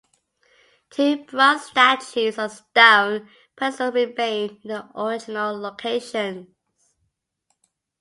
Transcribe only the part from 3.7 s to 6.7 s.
remain in their original locations.